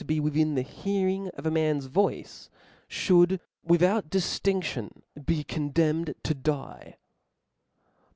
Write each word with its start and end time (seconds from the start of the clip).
^' 0.03 0.07
be 0.07 0.19
within 0.19 0.55
the 0.55 0.63
hearing 0.63 1.27
of 1.35 1.45
a 1.45 1.51
man's 1.51 1.85
voice, 1.85 2.49
fliould 2.89 3.39
with 3.63 3.83
out 3.83 4.09
diftinction 4.09 5.03
be 5.23 5.43
condemned 5.43 6.15
to 6.23 6.33
die. 6.33 6.95